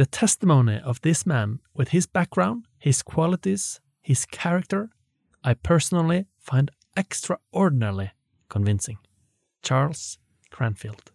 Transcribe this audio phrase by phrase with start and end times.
[0.00, 4.88] The testimony of this man, with his background, his qualities, his character,
[5.44, 8.12] I personally find extraordinarily
[8.48, 8.96] convincing.
[9.62, 10.18] Charles
[10.50, 11.12] Cranfield.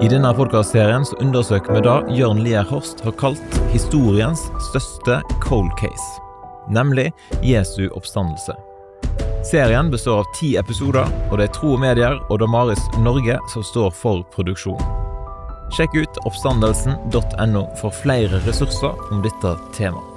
[0.00, 6.22] I denne podkastserien undersøker vi da Jørn Lier Horst har kalt historiens største cold case,
[6.70, 7.10] nemlig
[7.42, 8.54] Jesu oppstandelse.
[9.44, 13.62] Serien består av ti episoder, og det er Tro og Medier og Damaris Norge som
[13.62, 14.80] står for produksjon.
[15.76, 20.16] Sjekk ut oppstandelsen.no for flere ressurser om dette temaet.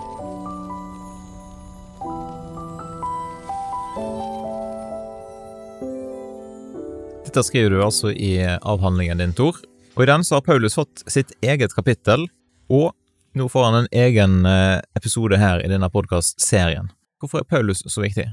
[7.29, 9.61] Dette skriver du altså i avhandlingen din, Tor.
[9.95, 12.25] Og i den så har Paulus fått sitt eget kapittel,
[12.73, 12.91] og
[13.37, 16.89] nå får han en egen eh, episode her i denne podkast-serien.
[17.21, 18.25] Hvorfor er Paulus så viktig?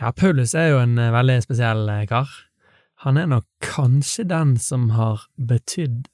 [0.00, 2.30] Ja, Paulus er jo en eh, veldig spesiell eh, kar.
[3.04, 6.08] Han er nok kanskje den som har betydd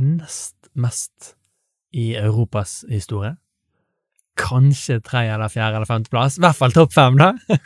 [0.00, 1.34] nest mest
[1.96, 3.34] i Europas historie.
[4.38, 7.32] Kanskje tre eller fjerde eller femteplass, i hvert fall topp fem, da.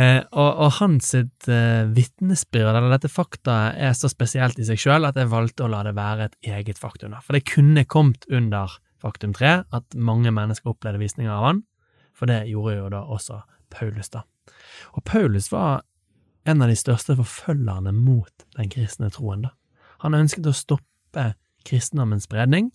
[0.00, 4.80] eh, og, og hans sitt eh, vitnesbyrd, eller dette faktaet, er så spesielt i seg
[4.80, 7.14] sjøl at jeg valgte å la det være et eget faktum.
[7.14, 7.22] da.
[7.24, 11.64] For det kunne kommet under faktum tre, at mange mennesker opplevde visninger av han,
[12.14, 13.42] for det gjorde jo da også
[13.74, 14.24] Paulus, da.
[14.94, 15.84] Og Paulus var
[16.48, 19.54] en av de største forfølgerne mot den kristne troen, da.
[20.04, 21.30] Han ønsket å stoppe
[21.64, 22.70] kristendommens spredning,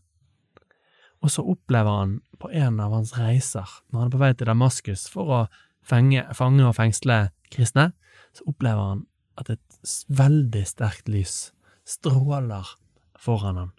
[1.20, 4.50] og så opplever han på en av hans reiser, når han er på vei til
[4.50, 5.40] Damaskus for å
[5.86, 7.20] fenge, fange og fengsle
[7.52, 7.92] kristne,
[8.34, 9.06] så opplever han
[9.40, 11.50] at et veldig sterkt lys
[11.90, 12.76] stråler
[13.20, 13.72] foran ham,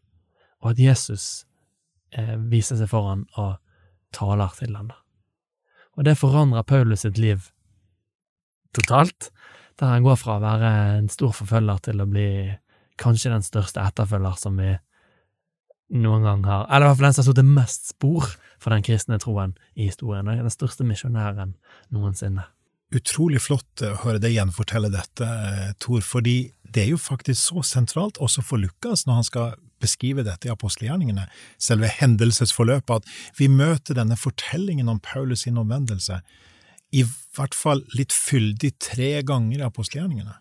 [0.60, 1.46] og at Jesus
[2.12, 3.56] eh, viser seg foran og
[4.14, 4.92] taler til han.
[6.00, 7.50] Og det forandrer Paulus sitt liv
[8.72, 9.28] totalt,
[9.76, 12.28] der han går fra å være en stor forfølger til å bli
[13.00, 14.70] kanskje den største etterfølger som vi
[15.90, 18.84] noen gang har Eller i hvert fall den som har satt mest spor for den
[18.86, 21.56] kristne troen i historien, og den største misjonæren
[21.92, 22.46] noensinne.
[22.96, 25.26] Utrolig flott å høre deg gjenfortelle dette,
[25.82, 30.24] Tor, fordi det er jo faktisk så sentralt også for Lukas når han skal beskrive
[30.26, 31.26] dette i apostelgjerningene,
[31.58, 36.20] selve hendelsesforløpet, at vi møter denne fortellingen om Paulus sin omvendelse
[36.90, 37.04] i
[37.36, 40.34] hvert fall litt fyldig tre ganger i apostelgjerningene.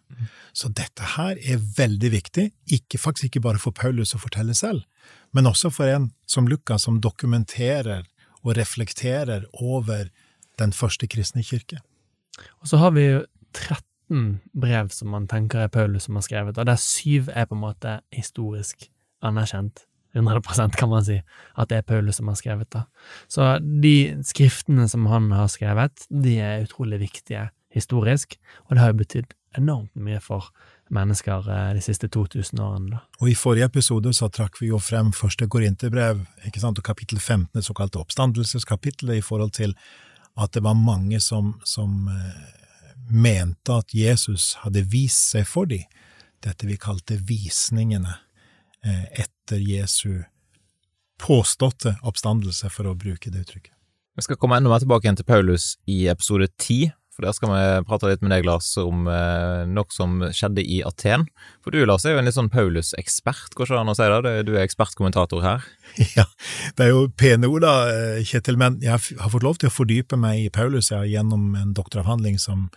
[0.54, 4.82] Så dette her er veldig viktig, ikke, faktisk ikke bare for Paulus å fortelle selv,
[5.36, 8.08] men også for en som Lukas, som dokumenterer
[8.42, 10.10] og reflekterer over
[10.60, 11.84] den første kristne kirke.
[12.64, 13.24] Og så har vi jo
[13.54, 17.58] 13 brev som man tenker er Paulus som har skrevet, og der syv er på
[17.58, 18.90] en måte historisk
[19.26, 19.86] anerkjent.
[20.18, 21.20] 100% kan man si,
[21.54, 22.82] at det er Paulus som har skrevet det.
[23.30, 28.94] Så de skriftene som han har skrevet, de er utrolig viktige historisk, og det har
[28.94, 30.50] jo betydd enormt mye for
[30.94, 33.02] mennesker eh, de siste 2000 årene.
[33.22, 37.20] Og I forrige episode så trakk vi jo frem første Korinterbrev, ikke sant, og kapittel
[37.20, 39.76] 15, det såkalte oppstandelseskapittelet, i forhold til
[40.40, 42.58] at det var mange som, som eh,
[43.10, 45.86] mente at Jesus hadde vist seg for dem,
[46.46, 48.16] dette vi kalte visningene
[48.86, 50.22] etter Jesu
[51.20, 53.74] påståtte oppstandelse, for å bruke det uttrykket.
[54.20, 56.90] Vi skal komme enda mer tilbake igjen til Paulus i episode ti,
[57.20, 60.78] for der skal vi prate litt med deg, Lars, om eh, noe som skjedde i
[60.88, 61.26] Aten.
[61.60, 64.34] For du, Lars, er jo en litt sånn Paulus-ekspert, går ikke an å si det?
[64.48, 65.68] Du er ekspertkommentator her.
[66.16, 66.24] Ja,
[66.78, 69.76] det er jo pene ord da, eh, Kjetil, men jeg har fått lov til å
[69.76, 72.70] fordype meg i Paulus jeg, gjennom en doktoravhandling som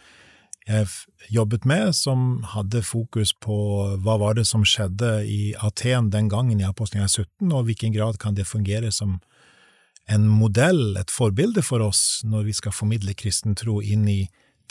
[0.67, 0.87] jeg
[1.35, 3.57] jobbet med, som hadde fokus på
[4.05, 7.95] hva var det som skjedde i Aten den gangen i Apostelgjerningen 17, og i hvilken
[7.97, 9.19] grad kan det fungere som
[10.11, 14.21] en modell, et forbilde for oss, når vi skal formidle kristen tro inn i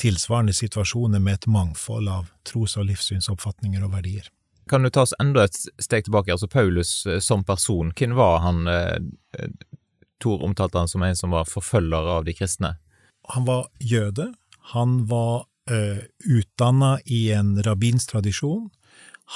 [0.01, 4.31] tilsvarende situasjoner med et mangfold av tros- og livssynsoppfatninger og verdier.
[4.69, 8.39] Kan du ta oss enda et steg tilbake, altså Paulus eh, som person, hvem var
[8.45, 8.67] han?
[8.67, 9.47] Eh,
[10.21, 12.75] Tor omtalte han som en som var forfølger av de kristne.
[13.33, 14.27] Han var jøde,
[14.73, 18.69] han var uh, utdanna i en rabbinsk tradisjon.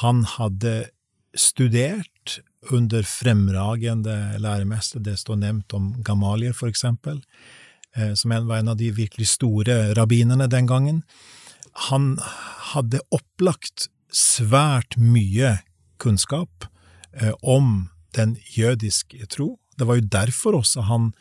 [0.02, 0.90] Han hadde
[1.36, 2.40] studert
[2.74, 7.22] under fremragende læremestere, det står nevnt om Gamalier, for eksempel,
[7.98, 11.04] uh, som var en av de virkelig store rabbinerne den gangen.
[11.90, 12.16] Han
[12.74, 15.60] hadde opplagt svært mye
[16.02, 16.70] kunnskap
[17.22, 19.58] uh, om den jødiske tro.
[19.76, 21.12] Det var jo derfor også han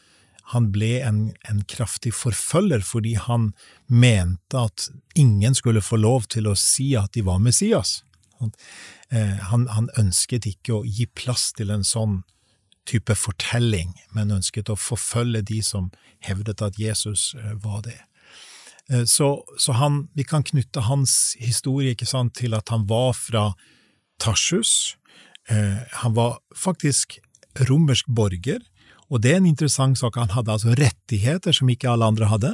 [0.53, 3.53] han ble en, en, kraftig forfølger fordi han
[3.89, 8.03] mente at ingen skulle få lov til å si at de var Messias.
[8.41, 8.53] Han,
[9.09, 12.23] eh, han, han ønsket ikke å gi plass til en sånn
[12.85, 15.89] type fortelling, men ønsket å forfølge de som
[16.25, 18.01] hevdet at Jesus eh, var det.
[18.93, 23.53] Eh, så, så han, vi kan knytte hans historie sant, til at han var fra
[24.21, 24.97] Tarsus.
[25.49, 27.19] Eh, han var faktisk
[27.69, 28.61] romersk borger,
[29.13, 30.17] og det er en interessant sak.
[30.21, 32.53] Han hadde altså rettigheter som ikke alle andre hadde.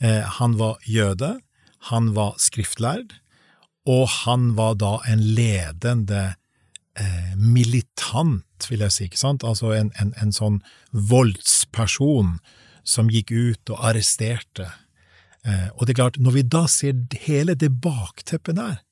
[0.00, 1.36] Eh, han var jøde,
[1.90, 3.16] han var skriftlærd,
[3.86, 6.24] og han var da en ledende
[6.98, 9.46] eh, militant, vil jeg si, ikke sant?
[9.46, 10.60] Altså en, en, en sånn
[10.92, 12.36] voldsperson
[12.86, 14.70] som gikk ut og arresterte.
[15.46, 18.82] Eh, og det er klart, når vi da ser hele det bakteppet der,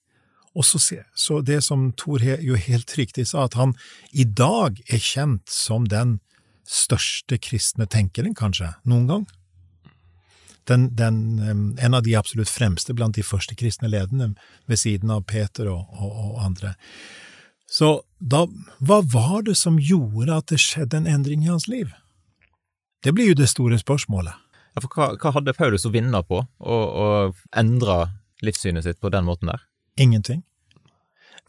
[0.54, 0.78] og så,
[1.18, 3.74] så det som Thor jo helt riktig sa, at han
[4.14, 6.20] i dag er kjent som den
[6.64, 9.26] største kristne tenkeren, kanskje, noen gang.
[10.64, 11.18] Den, den,
[11.76, 14.32] en av de absolutt fremste blant de første kristne ledende,
[14.66, 16.72] ved siden av Peter og, og, og andre.
[17.68, 18.46] Så da,
[18.80, 21.92] hva var det som gjorde at det skjedde en endring i hans liv?
[23.04, 24.32] Det blir jo det store spørsmålet.
[24.74, 27.08] Ja, for hva, hva hadde Paulus å vinne på å, å
[27.54, 27.98] endre
[28.44, 29.62] livssynet sitt på den måten der?
[30.00, 30.42] Ingenting.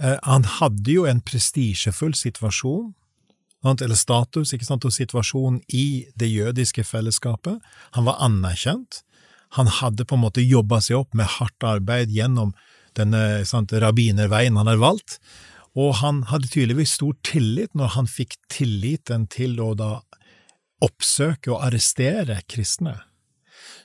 [0.02, 2.92] Eh, han hadde jo en prestisjefull situasjon,
[3.66, 7.60] eller status, og situasjon i det jødiske fellesskapet.
[7.98, 9.02] Han var anerkjent.
[9.58, 12.54] Han hadde på en måte jobba seg opp med hardt arbeid gjennom
[12.96, 15.18] denne sant, rabbinerveien han hadde valgt,
[15.76, 19.90] og han hadde tydeligvis stor tillit når han fikk tilliten til å da
[20.86, 23.02] oppsøke og arrestere kristne.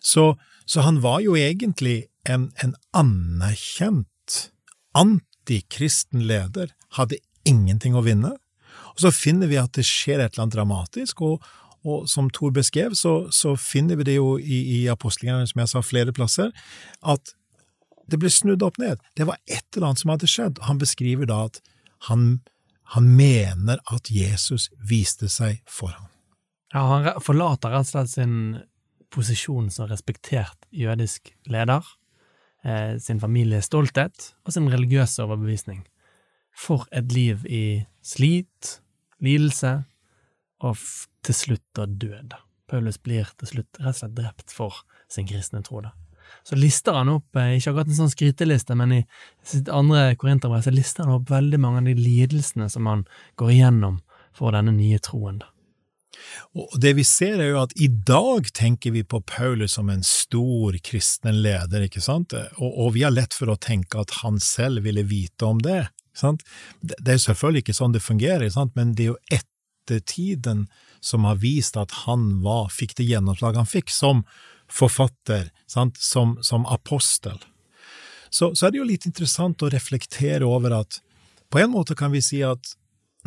[0.00, 0.36] Så,
[0.66, 4.06] så han var jo egentlig en, en anerkjent
[4.94, 8.36] antikristen leder, hadde ingenting å vinne.
[8.94, 11.44] Og så finner vi at det skjer et eller annet dramatisk, og,
[11.86, 15.72] og som Thor beskrev, så, så, finner vi det jo i, i apostlingene, som jeg
[15.72, 16.52] sa, flere plasser,
[17.00, 17.34] at
[18.10, 19.02] det ble snudd opp ned.
[19.16, 20.62] Det var et eller annet som hadde skjedd.
[20.66, 21.60] Han beskriver da at
[22.10, 22.40] han,
[22.96, 26.08] han mener at Jesus viste seg for ham.
[26.74, 28.34] Ja, han forlater rett og slett sin
[29.10, 31.86] posisjon som respektert jødisk leder,
[32.64, 35.82] eh, sin families stolthet og sin religiøse overbevisning,
[36.60, 37.64] for et liv i
[38.04, 38.80] slit,
[39.24, 39.78] lidelse
[40.60, 40.76] og
[41.24, 42.36] til slutt da død.
[42.70, 45.80] Paulus blir til slutt rett og slett drept for sin kristne tro.
[45.80, 45.94] da.
[46.46, 49.00] Så lister han opp, eh, ikke akkurat en sånn skryteliste, men i
[49.42, 53.06] sitt andre korinterbrev så lister han opp veldig mange av de lidelsene som han
[53.40, 54.00] går igjennom
[54.36, 55.40] for denne nye troen.
[55.42, 55.50] da.
[56.54, 60.02] Og det vi ser er jo at i dag tenker vi på Paulus som en
[60.06, 64.40] stor kristen leder, ikke sant, og, og vi har lett for å tenke at han
[64.42, 65.88] selv ville vite om det.
[66.80, 70.66] Det er selvfølgelig ikke sånn det fungerer, men det er jo ettertiden
[71.00, 74.24] som har vist at han var, fikk det gjennomslaget han fikk som
[74.70, 75.50] forfatter?
[75.66, 77.38] Som, som apostel.
[78.30, 81.00] Så, så er det jo litt interessant å reflektere over at
[81.50, 82.76] på en måte kan vi si at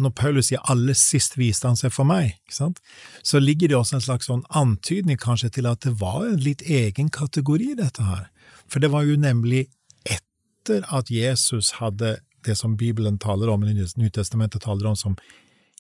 [0.02, 4.08] når Paulus sier 'aller sist viste han seg for meg', så ligger det også en
[4.08, 8.30] slags sånn antydning kanskje til at det var en litt egen kategori, dette her.
[8.68, 9.68] For det var jo nemlig
[10.06, 15.18] etter at Jesus hadde det som Bibelen taler om, eller Nytestamentet taler om som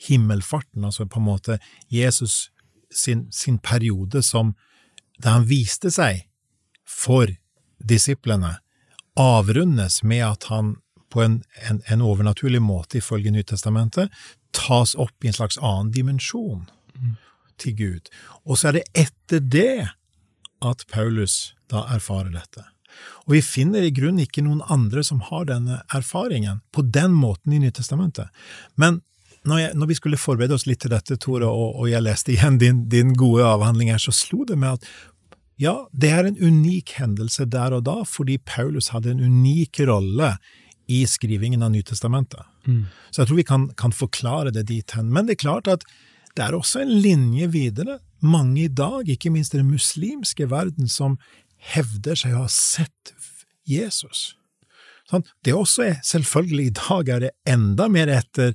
[0.08, 2.52] himmelfarten, altså på en måte Jesus
[2.94, 4.54] sin, sin periode som
[5.18, 6.26] da han viste seg
[6.88, 7.30] for
[7.80, 8.58] disiplene,
[9.20, 10.76] avrundes med at han
[11.14, 14.10] på en, en, en overnaturlig måte, ifølge Nytestamentet,
[14.54, 16.66] tas opp i en slags annen dimensjon
[17.62, 18.10] til Gud.
[18.46, 19.90] Og så er det etter det
[20.64, 22.66] at Paulus da erfarer dette.
[23.26, 27.56] Og vi finner i grunnen ikke noen andre som har denne erfaringen på den måten
[27.56, 28.30] i Nytestamentet.
[28.76, 29.02] Men
[29.44, 32.34] når, jeg, når vi skulle forberede oss litt til dette, Tore, og, og jeg leste
[32.36, 34.88] igjen din, din gode avhandling her, så slo det meg at
[35.62, 40.34] ja, det er en unik hendelse der og da, fordi Paulus hadde en unik rolle
[40.92, 42.42] i skrivingen av Nytestamentet.
[42.68, 42.88] Mm.
[43.12, 45.12] Så jeg tror vi kan, kan forklare det dit hen.
[45.14, 45.86] Men det er klart at
[46.34, 48.00] det er også en linje videre.
[48.24, 51.20] Mange i dag, ikke minst i den muslimske verden, som
[51.74, 53.14] hevder seg å ha sett
[53.70, 54.34] Jesus.
[55.10, 55.26] Sånn?
[55.46, 58.54] Det også er selvfølgelig i dag er det enda mer etter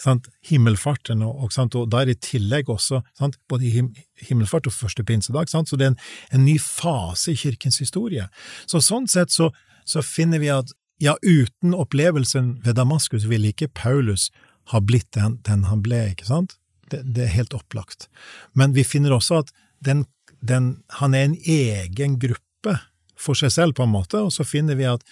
[0.00, 3.92] sant, himmelfarten, og, og, og, da er det i tillegg også sant, både him,
[4.26, 6.00] himmelfart og første pinsedag, sant, så det er en,
[6.32, 8.26] en, ny fase i kirkens historie.
[8.70, 9.50] Så sånn sett så,
[9.88, 14.30] så finner vi at ja, uten opplevelsen ved Damaskus ville ikke Paulus
[14.72, 16.58] ha blitt den, den han ble, ikke sant?
[16.90, 18.08] Det, det, er helt opplagt.
[18.52, 20.04] Men vi finner også at den,
[20.44, 22.76] den, han er en egen gruppe
[23.16, 25.04] for seg selv, på en måte, og så finner vi at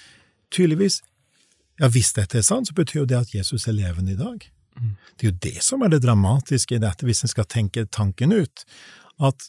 [0.53, 1.01] tydeligvis,
[1.81, 4.45] ja, hvis dette er sant, så betyr jo det at Jesus er levende i dag.
[4.77, 4.93] Mm.
[5.17, 8.35] Det er jo det som er det dramatiske i dette, hvis en skal tenke tanken
[8.35, 8.65] ut,
[9.23, 9.49] at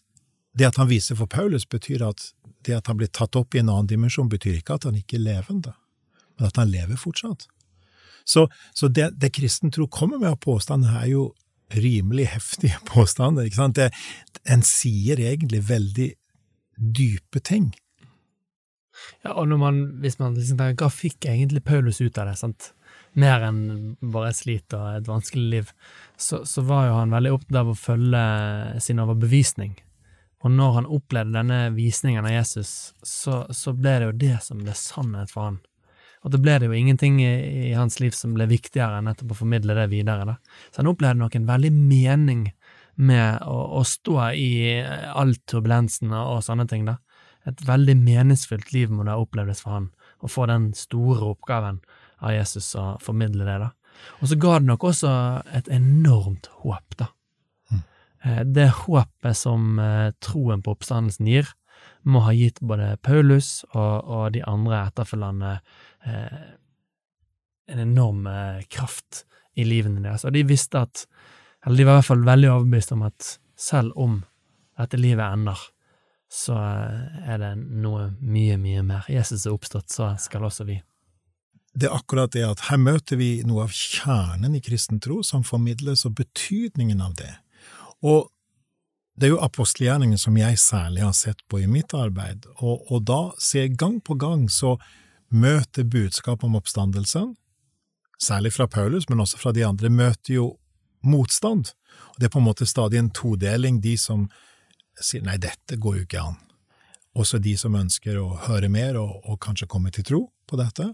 [0.54, 2.30] det at han viser for Paulus, betyr at
[2.64, 5.18] det at han blir tatt opp i en annen dimensjon, betyr ikke at han ikke
[5.20, 5.74] er levende
[6.38, 7.48] men at han lever fortsatt.
[8.26, 11.24] Så, så det, det kristen tro kommer med av påstander, er jo
[11.76, 13.48] rimelig heftige påstander.
[13.48, 13.80] ikke sant?
[13.80, 13.90] Det,
[14.50, 16.12] en sier egentlig veldig
[16.78, 17.72] dype ting.
[19.24, 22.38] Ja, og man, hvis man liksom tenker, hva fikk egentlig Paulus ut av det?
[22.40, 22.74] sant?
[23.14, 25.72] mer enn bare slit og et vanskelig liv,
[26.18, 28.24] så, så var jo han veldig opptatt av å følge
[28.84, 29.76] sin overbevisning.
[30.44, 34.64] Og når han opplevde denne visningen av Jesus, så, så ble det jo det som
[34.64, 35.62] ble sannhet for han.
[36.24, 37.32] Og da ble det jo ingenting i,
[37.70, 40.28] i, hans liv som ble viktigere enn nettopp å formidle det videre.
[40.28, 40.38] Da.
[40.72, 42.46] Så han opplevde nok en veldig mening
[42.96, 44.52] med å, å stå i
[45.12, 46.86] all turbulensen og, og sånne ting.
[46.88, 47.00] da.
[47.50, 49.90] Et veldig meningsfylt liv må det ha opplevdes for han,
[50.24, 51.82] å få den store oppgaven
[52.24, 53.58] av Jesus å formidle det.
[53.66, 53.74] da.
[54.22, 55.12] Og så ga det nok også
[55.58, 57.10] et enormt håp, da.
[57.72, 57.84] Mm.
[58.56, 61.52] Det håpet som eh, troen på oppstandelsen gir,
[62.04, 65.58] må ha gitt både Paulus og, og de andre etterfølgende
[66.06, 66.44] eh,
[67.68, 69.24] en enorm eh, kraft
[69.56, 70.26] i livene deres.
[70.26, 71.06] Og de visste at,
[71.66, 74.22] eller de var i hvert fall veldig overbevist om at selv om
[74.80, 75.60] dette livet ender,
[76.34, 79.08] så eh, er det noe mye, mye mer.
[79.12, 80.80] Jesus er oppstått, så skal også vi.
[81.74, 85.46] Det er akkurat det at her møter vi noe av kjernen i kristen tro som
[85.46, 87.32] formidles, og betydningen av det.
[88.06, 88.30] Og
[89.18, 93.06] det er jo apostelgjerningen som jeg særlig har sett på i mitt arbeid, og, og
[93.10, 94.76] da ser jeg gang på gang så
[95.34, 97.34] møter budskapet om oppstandelsen,
[98.22, 100.48] særlig fra Paulus, men også fra de andre, møter jo
[101.04, 101.74] motstand.
[102.14, 104.30] Og Det er på en måte stadig en todeling, de som
[105.02, 106.38] sier nei, dette går jo ikke an.
[107.18, 110.94] Også de som ønsker å høre mer og, og kanskje komme til tro på dette.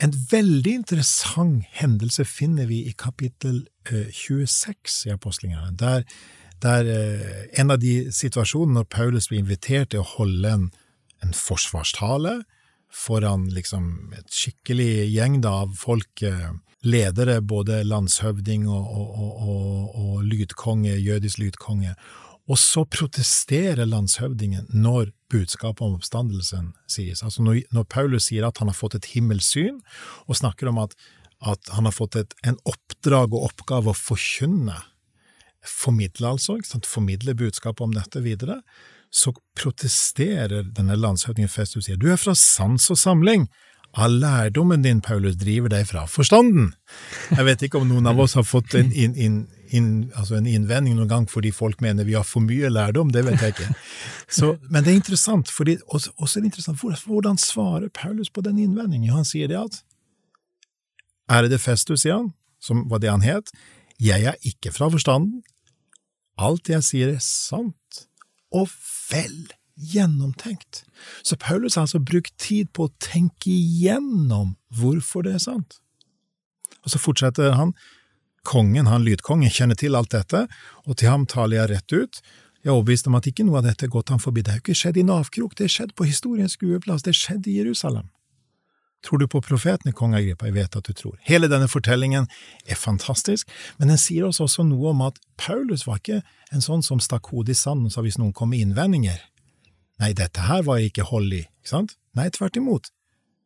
[0.00, 6.04] En veldig interessant hendelse finner vi i kapittel 26 eh, i apostlingene, der
[6.62, 10.68] der eh, en av de situasjonene når Paulus blir invitert til å holde en,
[11.24, 12.38] en forsvarstale
[12.96, 16.52] foran liksom et skikkelig gjeng da, av folk, eh,
[16.86, 21.96] ledere, både landshøvding og, og, og, og lydkonge, jødisk lydkonge,
[22.46, 27.24] og så protesterer landshøvdingen når budskapet om oppstandelsen sies.
[27.26, 29.80] Altså når, når, Paulus sier at han har fått et himmelsyn,
[30.30, 30.94] og snakker om at,
[31.42, 34.78] at han har fått et, en oppdrag og oppgave å forkynne
[35.66, 38.60] formidle, altså, formidle budskapet om dette videre,
[39.10, 43.48] så protesterer denne landshøvdingen Festus og sier du er fra sans og samling.
[43.96, 46.74] All lærdommen din, Paulus, driver deg fra forstanden.
[47.32, 49.38] Jeg vet ikke om noen av oss har fått en, in, in,
[49.72, 53.24] in, altså en innvending noen gang fordi folk mener vi har for mye lærdom, det
[53.24, 53.70] vet jeg ikke.
[54.28, 58.44] Så, men det er interessant, fordi, også, også er det interessant, hvordan svarer Paulus på
[58.44, 59.14] den innvendingen?
[59.16, 59.80] Han sier det at
[61.32, 63.48] Ærede Festus, sier han, som var det han het,
[64.02, 65.40] jeg er ikke fra forstanden,
[66.36, 68.02] Alt jeg sier er sant,
[68.52, 68.68] og
[69.10, 69.46] vel
[69.76, 70.84] gjennomtenkt.
[71.22, 75.78] Så Paulus har altså brukt tid på å tenke igjennom hvorfor det er sant.
[76.84, 77.74] Og så fortsetter han.
[78.46, 80.44] Kongen, han lydkongen, kjenner til alt dette,
[80.86, 82.20] og til ham taler jeg rett ut.
[82.62, 84.44] Jeg er overbevist om at ikke noe av dette er gått ham forbi.
[84.46, 87.50] Det har ikke skjedd i Navkrok, det har skjedd på historiens skueplass, det har skjedd
[87.50, 88.08] i Jerusalem.
[89.06, 90.48] Tror du på profetene, kong Agrippa?
[90.48, 91.14] Jeg vet at du tror.
[91.22, 92.26] Hele denne fortellingen
[92.66, 96.82] er fantastisk, men den sier oss også noe om at Paulus var ikke en sånn
[96.82, 99.20] som stakk hodet i sanden og sa hvis noen kom med innvendinger.
[100.02, 101.94] Nei, dette her var ikke hold i, ikke sant?
[102.18, 102.90] Nei, tvert imot.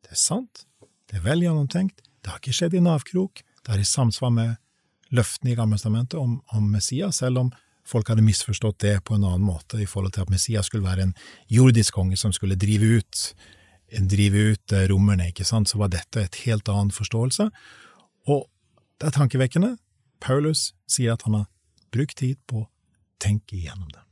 [0.01, 0.65] Det er sant,
[1.11, 4.57] det er vel gjennomtenkt, det har ikke skjedd i navkrok, det er i samsvar med
[5.13, 7.53] løftene i Gammelstamentet om, om Messias, selv om
[7.87, 11.09] folk hadde misforstått det på en annen måte i forhold til at Messias skulle være
[11.09, 11.17] en
[11.51, 13.25] jordisk konge som skulle drive ut
[13.91, 17.49] drive ut eh, rommerne, ikke sant, så var dette et helt annen forståelse.
[18.31, 18.45] Og
[19.01, 19.75] det er tankevekkende.
[20.21, 21.49] Paulus sier at han har
[21.91, 22.69] brukt tid på å
[23.21, 24.03] tenke igjennom det.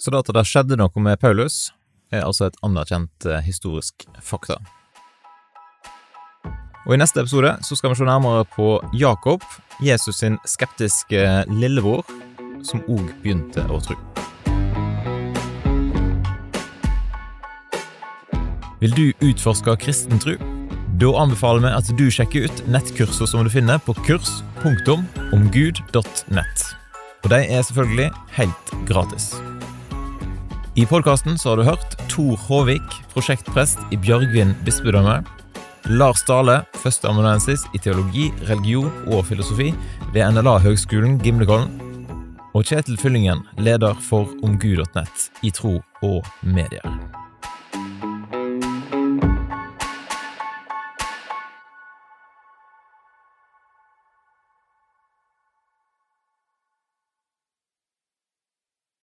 [0.00, 1.70] Så da det skjedde noe med Paulus,
[2.12, 4.60] er altså et anerkjent eh, historisk fakta.
[6.86, 9.42] Og I neste episode så skal vi se nærmere på Jakob,
[9.82, 12.06] Jesus sin skeptiske lillebror,
[12.62, 13.98] som òg begynte å tro.
[18.80, 20.34] Vil du utforske kristen tro?
[21.00, 26.56] Da anbefaler vi at du sjekker ut nettkurser som du finner på kurs.omgud.nett.
[27.24, 29.24] Og de er selvfølgelig helt gratis.
[30.76, 35.24] I podkasten har du hørt Tor Håvik, prosjektprest i Bjørgvin bispedømme.
[35.96, 39.68] Lars Dale, førsteamanuensis i teologi, religion og filosofi
[40.12, 41.70] ved NLA-høgskolen Gimlekollen.
[42.56, 47.15] Og Kjetil Fyllingen, leder for omgud.nett i tro og medier.